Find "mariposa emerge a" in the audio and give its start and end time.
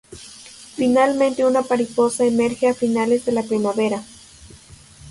1.61-2.73